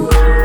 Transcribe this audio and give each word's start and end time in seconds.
Thank 0.06 0.37